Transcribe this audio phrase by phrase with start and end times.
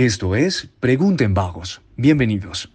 [0.00, 1.82] Esto es Pregunten Vagos.
[1.96, 2.72] Bienvenidos.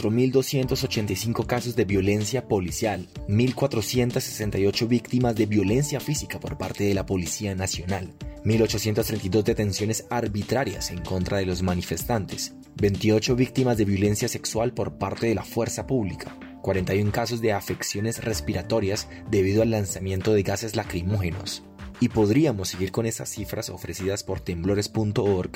[0.00, 7.54] 4.285 casos de violencia policial, 1.468 víctimas de violencia física por parte de la Policía
[7.54, 8.14] Nacional,
[8.44, 15.26] 1.832 detenciones arbitrarias en contra de los manifestantes, 28 víctimas de violencia sexual por parte
[15.26, 21.62] de la fuerza pública, 41 casos de afecciones respiratorias debido al lanzamiento de gases lacrimógenos,
[22.00, 25.50] y podríamos seguir con esas cifras ofrecidas por temblores.org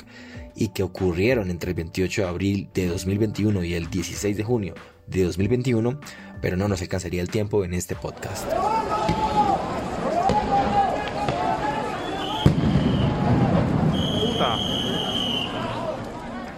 [0.55, 4.75] y que ocurrieron entre el 28 de abril de 2021 y el 16 de junio
[5.07, 5.99] de 2021,
[6.41, 8.45] pero no nos alcanzaría el tiempo en este podcast.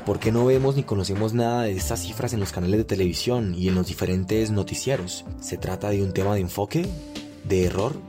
[0.05, 3.53] ¿Por qué no vemos ni conocemos nada de estas cifras en los canales de televisión
[3.53, 5.25] y en los diferentes noticieros?
[5.41, 6.88] ¿Se trata de un tema de enfoque?
[7.43, 7.99] ¿De error?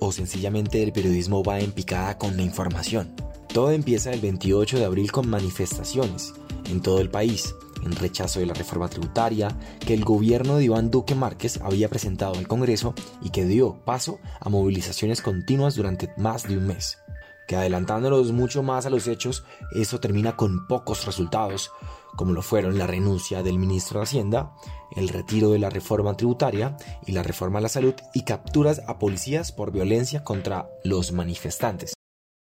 [0.00, 3.14] O sencillamente el periodismo va en picada con la información.
[3.52, 6.32] Todo empieza el 28 de abril con manifestaciones
[6.68, 7.54] en todo el país
[7.86, 12.34] en rechazo de la reforma tributaria que el gobierno de Iván Duque Márquez había presentado
[12.34, 16.98] al Congreso y que dio paso a movilizaciones continuas durante más de un mes.
[17.46, 21.70] Que adelantándonos mucho más a los hechos, eso termina con pocos resultados,
[22.16, 24.52] como lo fueron la renuncia del ministro de Hacienda,
[24.96, 28.98] el retiro de la reforma tributaria y la reforma a la salud y capturas a
[28.98, 31.94] policías por violencia contra los manifestantes.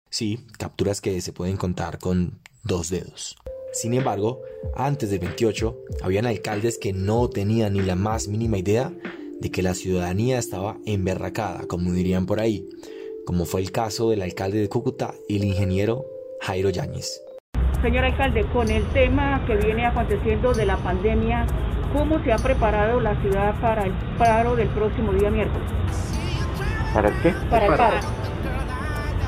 [0.10, 3.36] Sí, capturas que se pueden contar con dos dedos.
[3.74, 4.42] Sin embargo,
[4.76, 8.94] antes del 28, habían alcaldes que no tenían ni la más mínima idea
[9.40, 12.70] de que la ciudadanía estaba emberracada, como dirían por ahí,
[13.26, 16.06] como fue el caso del alcalde de Cúcuta y el ingeniero
[16.42, 17.23] Jairo Yáñez.
[17.84, 21.46] Señor alcalde, con el tema que viene aconteciendo de la pandemia,
[21.92, 25.68] ¿cómo se ha preparado la ciudad para el paro del próximo día miércoles?
[26.94, 27.34] ¿Para el qué?
[27.50, 27.98] Para el paro.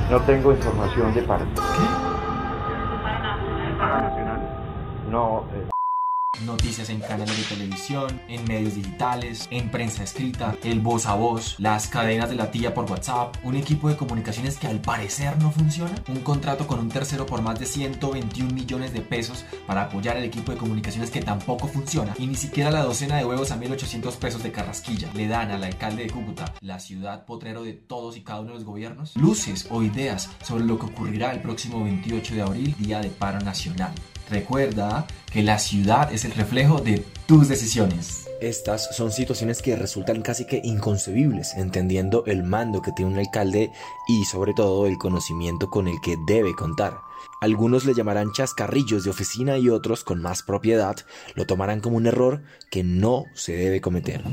[0.10, 1.44] No tengo información de paro.
[1.44, 2.05] No,
[6.46, 11.56] noticias en canales de televisión, en medios digitales, en prensa escrita, el voz a voz,
[11.60, 15.52] las cadenas de la tía por WhatsApp, un equipo de comunicaciones que al parecer no
[15.52, 20.18] funciona, un contrato con un tercero por más de 121 millones de pesos para apoyar
[20.18, 23.58] al equipo de comunicaciones que tampoco funciona y ni siquiera la docena de huevos a
[23.58, 28.18] 1800 pesos de carrasquilla le dan al alcalde de Cúcuta, la ciudad potrero de todos
[28.18, 31.84] y cada uno de los gobiernos, luces o ideas sobre lo que ocurrirá el próximo
[31.84, 33.94] 28 de abril, día de paro nacional.
[34.30, 38.28] Recuerda que la ciudad es el reflejo de tus decisiones.
[38.42, 43.72] Estas son situaciones que resultan casi que inconcebibles, entendiendo el mando que tiene un alcalde
[44.08, 46.98] y sobre todo el conocimiento con el que debe contar.
[47.42, 50.96] Algunos le llamarán chascarrillos de oficina y otros, con más propiedad,
[51.36, 54.24] lo tomarán como un error que no se debe cometer.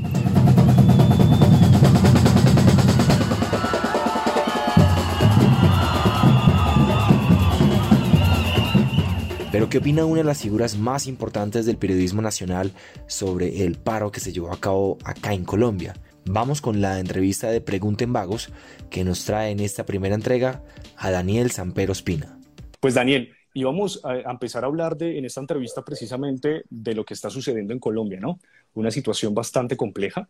[9.73, 12.71] ¿Qué opina una de las figuras más importantes del periodismo nacional
[13.07, 15.95] sobre el paro que se llevó a cabo acá en Colombia?
[16.25, 18.51] Vamos con la entrevista de Pregunten Vagos
[18.91, 20.61] que nos trae en esta primera entrega
[20.95, 22.37] a Daniel Sampero Espina.
[22.79, 27.15] Pues Daniel, y a empezar a hablar de, en esta entrevista precisamente de lo que
[27.15, 28.39] está sucediendo en Colombia, ¿no?
[28.75, 30.29] Una situación bastante compleja.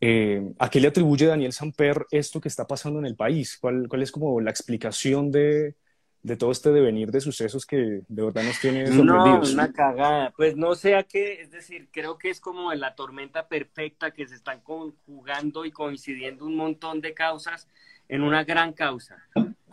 [0.00, 3.58] Eh, ¿A qué le atribuye Daniel Samper esto que está pasando en el país?
[3.60, 5.74] ¿Cuál, cuál es como la explicación de,
[6.22, 9.48] de todo este devenir de sucesos que de verdad nos tiene sorprendidos.
[9.48, 10.32] No, una cagada.
[10.36, 14.26] Pues no sé a qué, es decir, creo que es como la tormenta perfecta que
[14.26, 17.68] se están conjugando y coincidiendo un montón de causas
[18.08, 19.22] en una gran causa.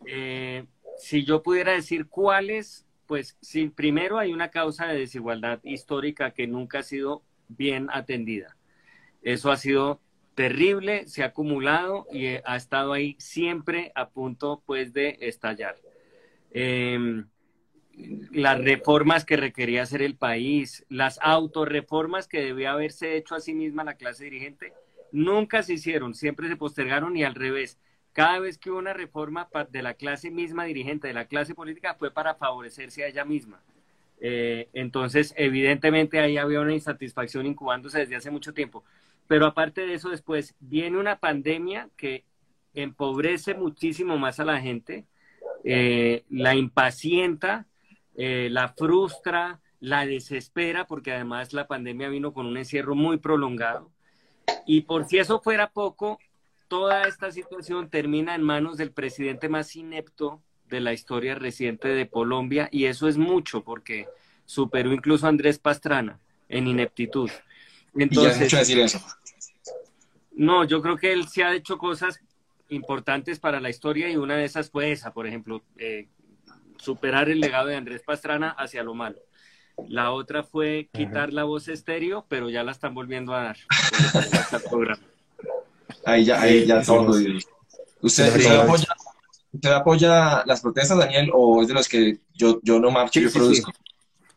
[0.06, 0.66] Eh,
[0.98, 6.48] si yo pudiera decir cuáles, pues sí, primero hay una causa de desigualdad histórica que
[6.48, 8.56] nunca ha sido bien atendida.
[9.22, 10.00] Eso ha sido
[10.36, 15.76] terrible, se ha acumulado y ha estado ahí siempre a punto pues de estallar.
[16.58, 17.28] Em,
[18.32, 23.54] las reformas que requería hacer el país, las autorreformas que debía haberse hecho a sí
[23.54, 24.72] misma la clase dirigente,
[25.12, 27.78] nunca se hicieron, siempre se postergaron y al revés.
[28.14, 31.96] Cada vez que hubo una reforma de la clase misma dirigente, de la clase política,
[31.96, 33.62] fue para favorecerse a ella misma.
[34.22, 38.86] Eh, entonces, evidentemente ahí había una insatisfacción incubándose desde hace mucho tiempo.
[39.28, 42.24] Pero aparte de eso, después viene una pandemia que
[42.74, 45.06] empobrece muchísimo más a la gente,
[45.68, 47.66] eh, la impacienta,
[48.16, 53.92] eh, la frustra, la desespera, porque además la pandemia vino con un encierro muy prolongado.
[54.68, 56.20] Y por si eso fuera poco,
[56.68, 60.40] toda esta situación termina en manos del presidente más inepto
[60.70, 64.08] de la historia reciente de Colombia y eso es mucho porque
[64.46, 67.30] superó incluso a Andrés Pastrana en ineptitud.
[67.96, 69.00] Entonces, y ya mucho decir eso.
[70.32, 72.20] No, yo creo que él sí ha hecho cosas
[72.70, 76.08] importantes para la historia y una de esas fue esa, por ejemplo, eh,
[76.78, 79.20] superar el legado de Andrés Pastrana hacia lo malo.
[79.88, 83.58] La otra fue quitar la voz estéreo, pero ya la están volviendo a dar.
[86.06, 87.14] ahí ya, ahí ya todo.
[88.02, 88.88] ¿Usted, apoya,
[89.52, 93.24] ¿Usted apoya las protestas, Daniel, o es de los que yo, yo no marcho y
[93.24, 93.72] yo produzco?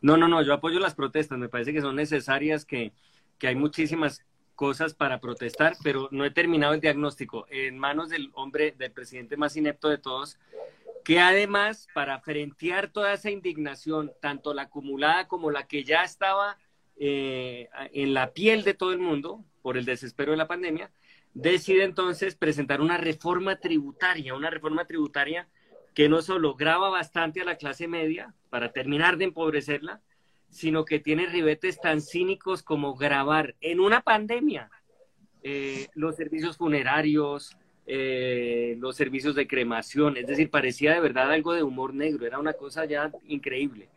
[0.01, 1.39] No, no, no, yo apoyo las protestas.
[1.39, 2.93] Me parece que son necesarias, que,
[3.39, 4.25] que hay muchísimas
[4.59, 7.47] cosas para protestar, pero no he terminado el diagnóstico.
[7.49, 10.37] En manos del hombre, del presidente más inepto de todos,
[11.05, 16.59] que además, para frentear toda esa indignación, tanto la acumulada como la que ya estaba
[16.97, 20.91] eh, en la piel de todo el mundo por el desespero de la pandemia,
[21.35, 25.49] decide entonces presentar una reforma tributaria, una reforma tributaria
[25.95, 30.03] que no solo graba bastante a la clase media para terminar de empobrecerla,
[30.51, 34.71] sino que tiene ribetes tan cínicos como grabar en una pandemia
[35.43, 37.57] eh, los servicios funerarios,
[37.87, 42.39] eh, los servicios de cremación, es decir, parecía de verdad algo de humor negro, era
[42.39, 43.89] una cosa ya increíble.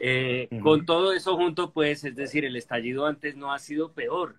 [0.00, 4.36] Eh, con todo eso junto, pues, es decir, el estallido antes no ha sido peor.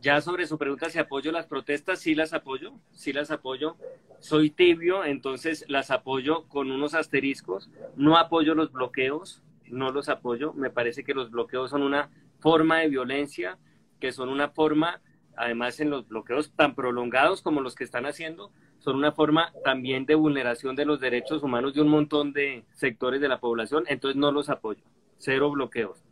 [0.00, 3.76] Ya sobre su pregunta si apoyo las protestas, sí las apoyo, sí las apoyo.
[4.20, 7.70] Soy tibio, entonces las apoyo con unos asteriscos.
[7.96, 10.52] No apoyo los bloqueos, no los apoyo.
[10.52, 12.10] Me parece que los bloqueos son una
[12.40, 13.58] forma de violencia,
[14.00, 15.00] que son una forma,
[15.36, 20.06] además en los bloqueos tan prolongados como los que están haciendo, son una forma también
[20.06, 23.84] de vulneración de los derechos humanos de un montón de sectores de la población.
[23.88, 24.82] Entonces no los apoyo.
[25.16, 26.04] Cero bloqueos.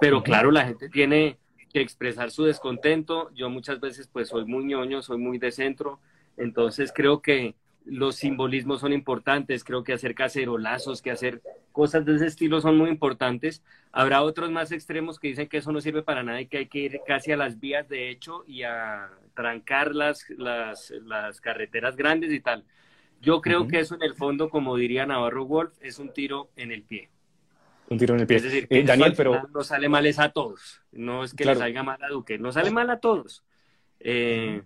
[0.00, 1.38] Pero claro, la gente tiene
[1.72, 3.30] que expresar su descontento.
[3.34, 5.98] Yo muchas veces pues soy muy ñoño, soy muy de centro.
[6.36, 7.54] Entonces creo que
[7.84, 11.42] los simbolismos son importantes, creo que hacer cacerolazos, que hacer
[11.72, 13.62] cosas de ese estilo son muy importantes.
[13.92, 16.66] Habrá otros más extremos que dicen que eso no sirve para nada y que hay
[16.66, 22.32] que ir casi a las vías de hecho y a trancar las, las, carreteras grandes
[22.32, 22.64] y tal.
[23.20, 26.72] Yo creo que eso en el fondo, como diría Navarro Wolf, es un tiro en
[26.72, 27.10] el pie.
[27.88, 28.36] Un tiro en el pie.
[28.36, 30.80] Es decir, eh, Daniel, pero no sale mal es a todos.
[30.92, 33.44] No es que le salga mal a Duque, no sale mal a todos.
[33.98, 34.62] Eh,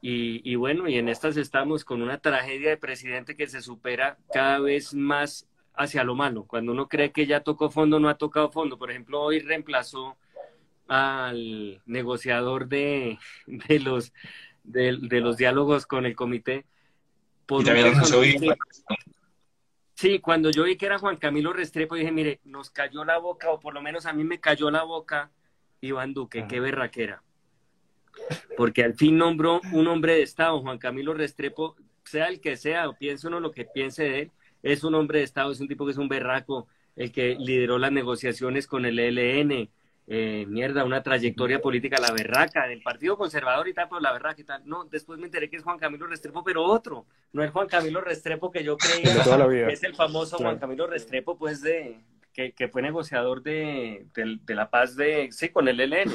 [0.00, 4.60] y, bueno, y en estas estamos con una tragedia de presidente que se supera cada
[4.60, 6.44] vez más hacia lo malo.
[6.44, 8.78] Cuando uno cree que ya tocó fondo, no ha tocado fondo.
[8.78, 10.16] Por ejemplo, hoy reemplazó
[10.86, 14.12] al negociador de, de los,
[14.62, 16.64] de, los diálogos con el comité.
[19.94, 23.50] Sí, cuando yo vi que era Juan Camilo Restrepo, dije, mire, nos cayó la boca,
[23.50, 25.32] o por lo menos a mí me cayó la boca
[25.80, 27.22] Iván Duque, qué berraquera
[28.56, 32.88] porque al fin nombró un hombre de Estado, Juan Camilo Restrepo, sea el que sea,
[32.88, 34.30] o piense uno lo que piense de él,
[34.62, 37.78] es un hombre de Estado, es un tipo que es un berraco, el que lideró
[37.78, 39.70] las negociaciones con el ELN,
[40.10, 44.40] eh, mierda, una trayectoria política, la berraca, del Partido Conservador y tal, pero la berraca
[44.40, 44.62] y tal.
[44.64, 48.00] No, después me enteré que es Juan Camilo Restrepo, pero otro, no es Juan Camilo
[48.00, 52.00] Restrepo que yo creía, es el famoso Juan Camilo Restrepo, pues, de
[52.32, 56.10] que, que fue negociador de, de, de, la paz de, sí, con el ELN.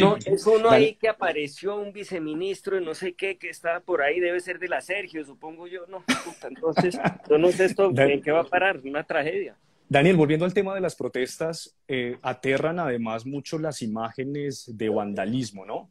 [0.00, 4.02] No, es uno ahí que apareció un viceministro y no sé qué, que está por
[4.02, 5.86] ahí, debe ser de la Sergio, supongo yo.
[5.86, 6.04] No,
[6.48, 6.98] entonces,
[7.28, 9.56] yo no sé esto en qué va a parar, una tragedia.
[9.88, 15.64] Daniel, volviendo al tema de las protestas, eh, aterran además mucho las imágenes de vandalismo,
[15.64, 15.90] ¿no?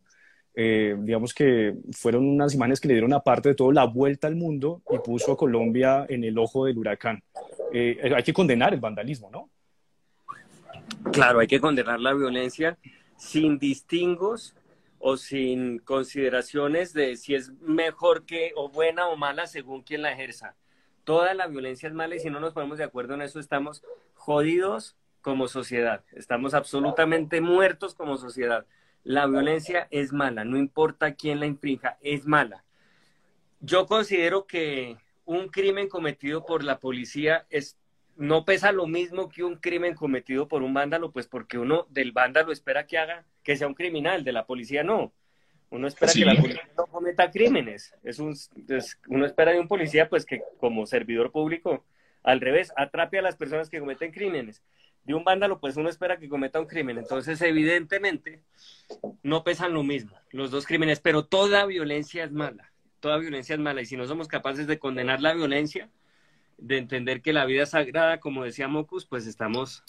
[0.54, 4.36] Eh, digamos que fueron unas imágenes que le dieron aparte de todo la vuelta al
[4.36, 7.22] mundo y puso a Colombia en el ojo del huracán.
[7.74, 9.50] Eh, hay que condenar el vandalismo, ¿no?
[11.12, 12.78] Claro, hay que condenar la violencia
[13.18, 14.56] sin distingos
[15.00, 20.12] o sin consideraciones de si es mejor que o buena o mala según quien la
[20.12, 20.56] ejerza.
[21.04, 23.84] Toda la violencia es mala y si no nos ponemos de acuerdo en eso estamos
[24.16, 28.66] jodidos como sociedad, estamos absolutamente muertos como sociedad.
[29.04, 32.64] La violencia es mala, no importa quién la infrinja, es mala.
[33.60, 37.78] Yo considero que un crimen cometido por la policía es
[38.16, 42.12] no pesa lo mismo que un crimen cometido por un vándalo, pues porque uno del
[42.12, 45.14] vándalo espera que haga, que sea un criminal, de la policía no.
[45.70, 47.94] Uno espera que la policía no cometa crímenes.
[48.04, 48.36] Es un,
[49.08, 51.86] uno espera de un policía, pues que como servidor público,
[52.24, 54.62] al revés, atrape a las personas que cometen crímenes.
[55.04, 56.98] De un vándalo, pues uno espera que cometa un crimen.
[56.98, 58.42] Entonces, evidentemente,
[59.22, 62.72] no pesan lo mismo los dos crímenes, pero toda violencia es mala.
[63.00, 63.82] Toda violencia es mala.
[63.82, 65.90] Y si no somos capaces de condenar la violencia,
[66.58, 69.84] de entender que la vida es sagrada, como decía Mocus, pues estamos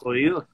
[0.00, 0.44] jodidos.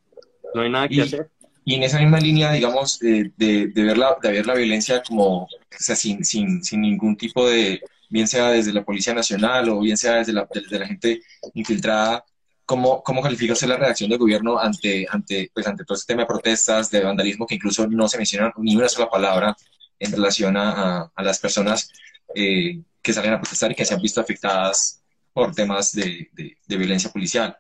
[0.55, 1.31] No hay nada que hacer.
[1.65, 5.49] Y en esa misma línea, digamos, de, de, ver la, de ver la violencia como
[5.71, 9.97] sea, sin, sin, sin ningún tipo de, bien sea desde la Policía Nacional o bien
[9.97, 11.23] sea desde la, desde la gente
[11.55, 12.25] infiltrada,
[12.67, 16.23] ¿cómo, cómo califica usted la reacción del gobierno ante, ante, pues, ante todo este tema
[16.23, 19.57] de protestas, de vandalismo, que incluso no se menciona ni una sola palabra
[19.99, 21.91] en relación a, a, las personas
[22.35, 25.03] eh, que salen a protestar y que se han visto afectadas
[25.35, 27.59] por temas de, de, violencia policial?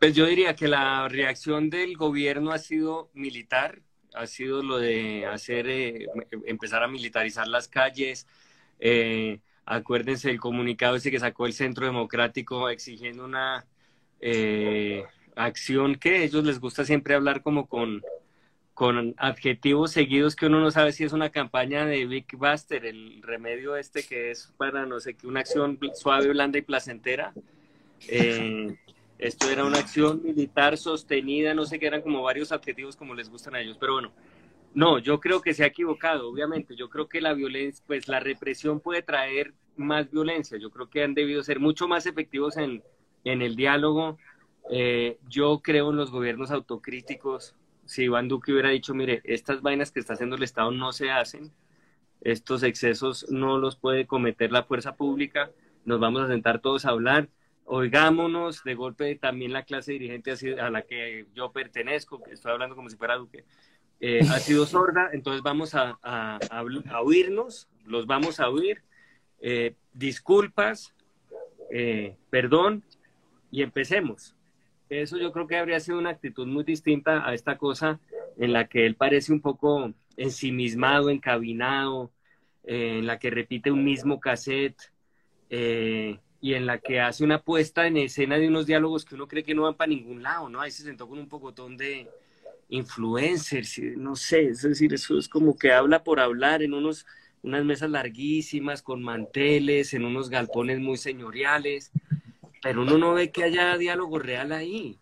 [0.00, 3.82] Pues yo diría que la reacción del gobierno ha sido militar,
[4.14, 6.06] ha sido lo de hacer, eh,
[6.46, 8.26] empezar a militarizar las calles.
[8.80, 13.66] Eh, acuérdense el comunicado ese que sacó el Centro Democrático exigiendo una
[14.20, 15.04] eh,
[15.36, 18.02] acción que a ellos les gusta siempre hablar como con,
[18.80, 23.20] con adjetivos seguidos que uno no sabe si es una campaña de Big Buster, el
[23.20, 27.34] remedio este que es para no sé una acción suave, blanda y placentera.
[29.18, 33.28] Esto era una acción militar sostenida, no sé qué, eran como varios adjetivos como les
[33.28, 34.12] gustan a ellos, pero bueno,
[34.72, 36.74] no, yo creo que se ha equivocado, obviamente.
[36.74, 40.56] Yo creo que la violencia, pues la represión puede traer más violencia.
[40.56, 42.82] Yo creo que han debido ser mucho más efectivos en,
[43.24, 44.16] en el diálogo.
[44.70, 47.54] Eh, yo creo en los gobiernos autocríticos.
[47.90, 51.10] Si Iván Duque hubiera dicho, mire, estas vainas que está haciendo el Estado no se
[51.10, 51.52] hacen,
[52.20, 55.50] estos excesos no los puede cometer la fuerza pública,
[55.84, 57.28] nos vamos a sentar todos a hablar
[57.72, 62.74] oigámonos, de golpe también la clase dirigente a la que yo pertenezco, que estoy hablando
[62.74, 63.44] como si fuera Duque,
[64.00, 65.96] eh, ha sido sorda, entonces vamos a,
[67.04, 68.82] oírnos, los vamos a oír,
[69.40, 70.92] eh, disculpas,
[71.70, 72.82] eh, perdón,
[73.52, 74.34] y empecemos.
[74.90, 78.00] Eso yo creo que habría sido una actitud muy distinta a esta cosa
[78.36, 82.10] en la que él parece un poco ensimismado, encabinado,
[82.64, 84.92] en la que repite un mismo cassette
[85.48, 89.44] y en la que hace una puesta en escena de unos diálogos que uno cree
[89.44, 90.60] que no van para ningún lado, ¿no?
[90.60, 92.08] Ahí se sentó con un pocotón de
[92.68, 97.06] influencers, no sé, es decir, eso es como que habla por hablar en unos,
[97.42, 101.92] unas mesas larguísimas, con manteles, en unos galpones muy señoriales,
[102.62, 104.98] pero uno no ve que haya diálogo real ahí.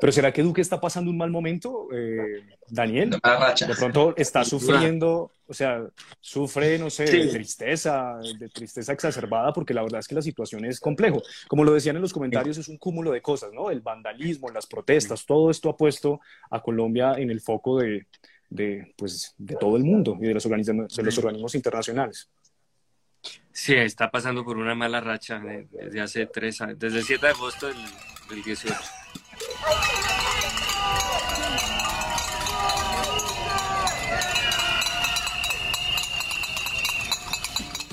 [0.00, 3.10] Pero ¿será que Duque está pasando un mal momento, eh, Daniel?
[3.10, 5.86] De pronto está sufriendo, o sea,
[6.20, 10.64] sufre, no sé, de tristeza, de tristeza exacerbada, porque la verdad es que la situación
[10.64, 11.22] es complejo.
[11.48, 13.70] Como lo decían en los comentarios, es un cúmulo de cosas, ¿no?
[13.70, 16.20] El vandalismo, las protestas, todo esto ha puesto
[16.50, 18.06] a Colombia en el foco de,
[18.50, 22.28] de, pues, de todo el mundo y de los, organismos, de los organismos internacionales.
[23.52, 27.32] Sí, está pasando por una mala racha desde hace tres años, desde el 7 de
[27.32, 27.76] agosto del,
[28.28, 28.74] del 18.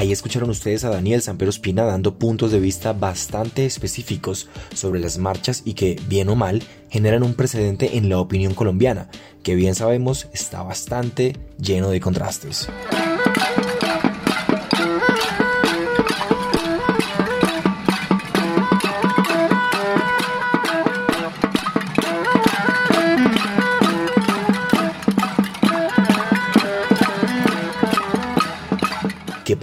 [0.03, 5.17] Ahí escucharon ustedes a Daniel Sampero Espina dando puntos de vista bastante específicos sobre las
[5.17, 9.07] marchas y que, bien o mal, generan un precedente en la opinión colombiana,
[9.43, 12.67] que bien sabemos está bastante lleno de contrastes.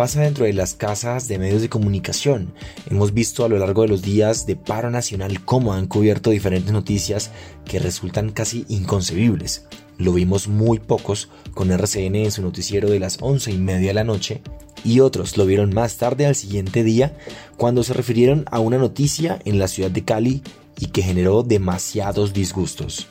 [0.00, 2.54] Pasa dentro de las casas de medios de comunicación?
[2.88, 6.72] Hemos visto a lo largo de los días de paro nacional cómo han cubierto diferentes
[6.72, 7.30] noticias
[7.66, 9.66] que resultan casi inconcebibles.
[9.98, 13.94] Lo vimos muy pocos con RCN en su noticiero de las once y media de
[13.94, 14.40] la noche
[14.84, 17.14] y otros lo vieron más tarde al siguiente día
[17.58, 20.42] cuando se refirieron a una noticia en la ciudad de Cali
[20.78, 23.06] y que generó demasiados disgustos.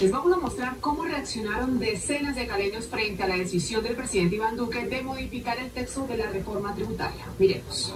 [0.00, 4.36] Les vamos a mostrar cómo reaccionaron decenas de caleños frente a la decisión del presidente
[4.36, 7.26] Iván Duque de modificar el texto de la reforma tributaria.
[7.36, 7.92] Miremos.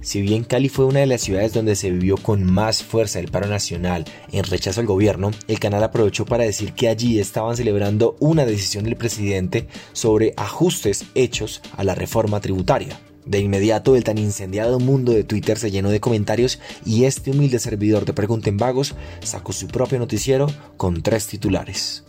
[0.00, 3.30] Si bien Cali fue una de las ciudades donde se vivió con más fuerza el
[3.30, 8.16] paro nacional en rechazo al gobierno, el canal aprovechó para decir que allí estaban celebrando
[8.18, 12.98] una decisión del presidente sobre ajustes hechos a la reforma tributaria.
[13.24, 17.58] De inmediato el tan incendiado mundo de Twitter se llenó de comentarios y este humilde
[17.58, 22.04] servidor de Pregunten Vagos sacó su propio noticiero con tres titulares.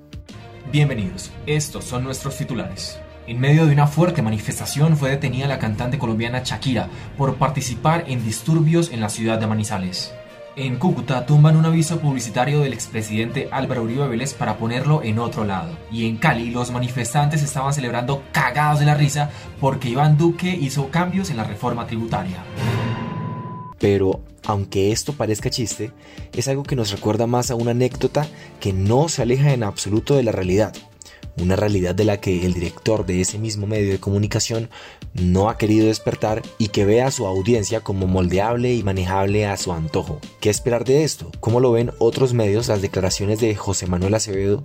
[0.72, 2.98] Bienvenidos, estos son nuestros titulares.
[3.28, 8.26] En medio de una fuerte manifestación fue detenida la cantante colombiana Shakira por participar en
[8.26, 10.14] disturbios en la ciudad de Manizales.
[10.56, 15.46] En Cúcuta tumban un aviso publicitario del expresidente Álvaro Uribe Vélez para ponerlo en otro
[15.46, 15.76] lado.
[15.92, 20.92] Y en Cali los manifestantes estaban celebrando cagados de la risa porque Iván Duque hizo
[20.92, 22.44] cambios en la reforma tributaria.
[23.80, 25.92] Pero, aunque esto parezca chiste,
[26.34, 28.28] es algo que nos recuerda más a una anécdota
[28.60, 30.76] que no se aleja en absoluto de la realidad.
[31.38, 34.70] Una realidad de la que el director de ese mismo medio de comunicación
[35.14, 39.58] no ha querido despertar y que ve a su audiencia como moldeable y manejable a
[39.58, 40.20] su antojo.
[40.40, 41.32] ¿Qué esperar de esto?
[41.40, 44.62] ¿Cómo lo ven otros medios las declaraciones de José Manuel Acevedo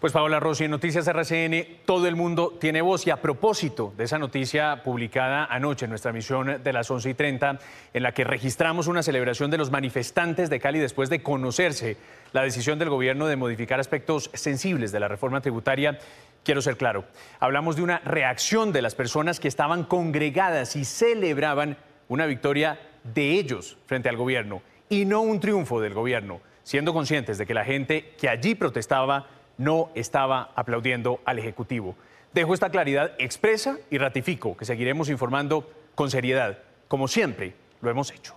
[0.00, 3.06] pues Paola Rossi, en Noticias RCN, todo el mundo tiene voz.
[3.06, 7.14] Y a propósito de esa noticia publicada anoche en nuestra emisión de las 11 y
[7.14, 7.58] 30,
[7.94, 11.96] en la que registramos una celebración de los manifestantes de Cali después de conocerse
[12.32, 15.98] la decisión del gobierno de modificar aspectos sensibles de la reforma tributaria,
[16.44, 17.04] quiero ser claro,
[17.40, 21.76] hablamos de una reacción de las personas que estaban congregadas y celebraban
[22.08, 27.38] una victoria de ellos frente al gobierno y no un triunfo del gobierno, siendo conscientes
[27.38, 29.26] de que la gente que allí protestaba
[29.58, 31.94] no estaba aplaudiendo al Ejecutivo.
[32.32, 38.10] Dejo esta claridad expresa y ratifico que seguiremos informando con seriedad, como siempre lo hemos
[38.12, 38.34] hecho.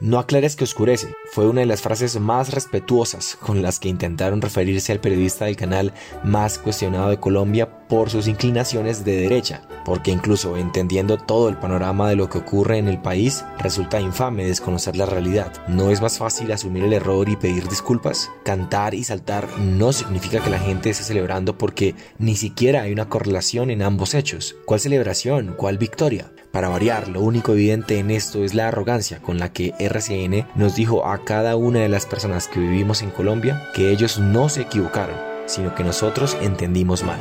[0.00, 4.40] No aclares que oscurece fue una de las frases más respetuosas con las que intentaron
[4.40, 5.92] referirse al periodista del canal
[6.24, 12.08] más cuestionado de Colombia por sus inclinaciones de derecha, porque incluso entendiendo todo el panorama
[12.08, 15.52] de lo que ocurre en el país, resulta infame desconocer la realidad.
[15.68, 18.30] ¿No es más fácil asumir el error y pedir disculpas?
[18.42, 23.10] Cantar y saltar no significa que la gente esté celebrando porque ni siquiera hay una
[23.10, 24.56] correlación en ambos hechos.
[24.64, 25.52] ¿Cuál celebración?
[25.58, 26.32] ¿Cuál victoria?
[26.52, 30.74] Para variar, lo único evidente en esto es la arrogancia con la que RCN nos
[30.74, 34.62] dijo a cada una de las personas que vivimos en Colombia que ellos no se
[34.62, 35.14] equivocaron,
[35.46, 37.20] sino que nosotros entendimos mal.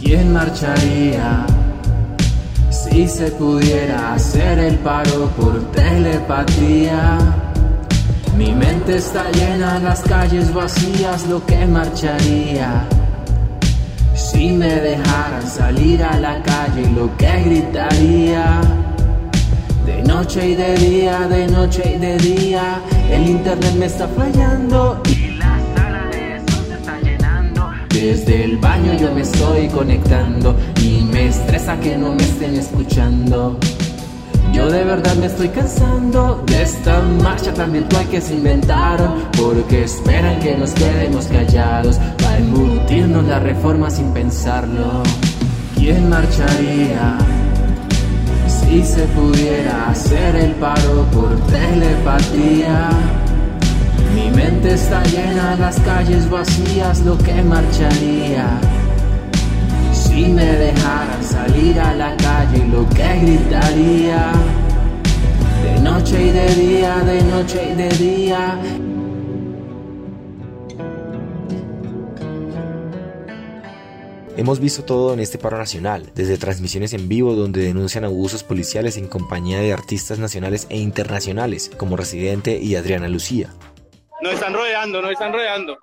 [0.00, 1.46] ¿Quién marcharía?
[2.94, 7.18] Si se pudiera hacer el paro por telepatía,
[8.36, 12.86] mi mente está llena, las calles vacías, lo que marcharía.
[14.14, 18.60] Si me dejaran salir a la calle, lo que gritaría.
[19.84, 25.02] De noche y de día, de noche y de día, el internet me está fallando
[28.04, 30.73] desde el baño yo me estoy conectando y
[31.26, 33.58] estresa que no me estén escuchando.
[34.52, 39.82] Yo de verdad me estoy cansando de esta marcha tan virtual que se inventaron Porque
[39.82, 45.02] esperan que nos quedemos callados Para embutirnos la reforma sin pensarlo
[45.74, 47.18] ¿Quién marcharía?
[48.46, 52.90] Si se pudiera hacer el paro por telepatía
[54.14, 58.60] mi mente está llena, las calles vacías, lo que marcharía.
[60.14, 64.32] Si me dejaran salir a la calle, lo que gritaría.
[65.64, 68.58] De noche y de día, de noche y de día.
[74.36, 78.96] Hemos visto todo en este paro nacional, desde transmisiones en vivo donde denuncian abusos policiales
[78.96, 83.50] en compañía de artistas nacionales e internacionales como Residente y Adriana Lucía,
[84.22, 85.76] nos están rodeando, nos están rodeando.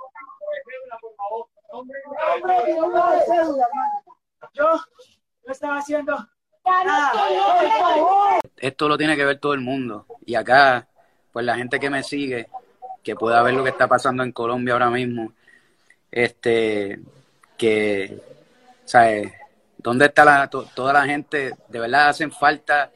[4.53, 4.65] Yo
[5.45, 6.17] no estaba haciendo
[8.57, 10.05] Esto lo tiene que ver todo el mundo.
[10.25, 10.87] Y acá,
[11.31, 12.47] pues la gente que me sigue,
[13.03, 15.33] que pueda ver lo que está pasando en Colombia ahora mismo,
[16.11, 16.99] este,
[17.57, 18.21] que,
[18.85, 19.33] ¿sabes?
[19.77, 21.55] ¿Dónde está la, toda la gente?
[21.67, 22.91] De verdad hacen falta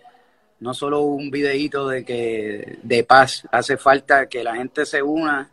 [0.60, 5.50] no solo un videíto de que de paz, hace falta que la gente se una,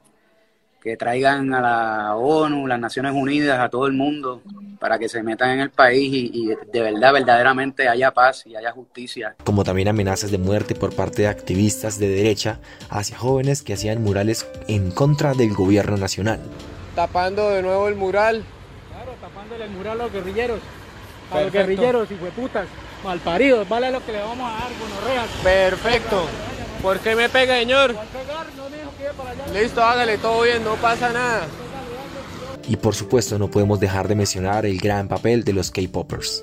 [0.82, 4.42] que traigan a la ONU, las Naciones Unidas, a todo el mundo,
[4.80, 8.72] para que se metan en el país y, de verdad, verdaderamente haya paz y haya
[8.72, 9.36] justicia.
[9.44, 12.58] Como también amenazas de muerte por parte de activistas de derecha
[12.90, 16.40] hacia jóvenes que hacían murales en contra del gobierno nacional.
[16.96, 18.42] Tapando de nuevo el mural.
[18.90, 20.58] Claro, tapándole el mural a los guerrilleros.
[21.30, 22.66] A los guerrilleros, y putas
[23.04, 25.28] malparidos, vale lo que le vamos a dar, gonorreas.
[25.44, 26.26] Perfecto.
[26.82, 27.94] ¿Por qué me pega, señor?
[29.54, 31.46] Listo, hágale, todo bien, no pasa nada.
[32.66, 36.42] Y por supuesto no podemos dejar de mencionar el gran papel de los K-Poppers.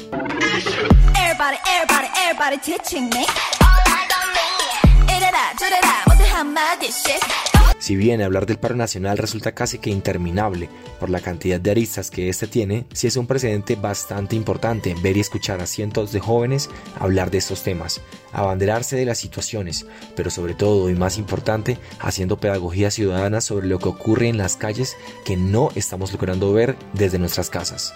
[7.79, 12.11] Si bien hablar del paro nacional resulta casi que interminable por la cantidad de aristas
[12.11, 16.19] que este tiene, sí es un precedente bastante importante ver y escuchar a cientos de
[16.19, 18.01] jóvenes hablar de estos temas,
[18.33, 23.79] abanderarse de las situaciones, pero sobre todo y más importante, haciendo pedagogía ciudadana sobre lo
[23.79, 27.93] que ocurre en las calles que no estamos logrando ver desde nuestras casas.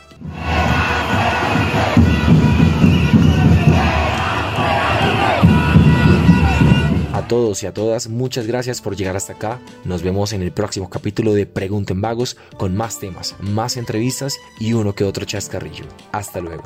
[7.33, 9.59] todos y a todas, muchas gracias por llegar hasta acá.
[9.85, 14.73] Nos vemos en el próximo capítulo de Pregunten Vagos con más temas, más entrevistas y
[14.73, 15.85] uno que otro chascarrillo.
[16.11, 16.61] Hasta luego.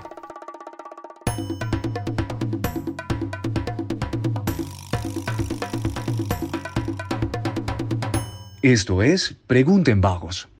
[8.61, 10.49] Esto es Pregunten Vagos